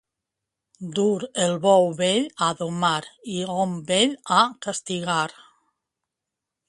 Dur 0.99 1.25
el 1.43 1.51
bou 1.65 1.85
vell 1.99 2.25
a 2.45 2.47
domar 2.63 2.97
i 3.35 3.37
hom 3.57 3.77
vell 3.93 4.17
a 4.41 4.43
castigar. 4.67 5.31